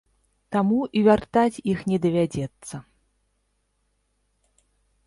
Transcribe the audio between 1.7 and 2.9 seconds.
іх не давядзецца.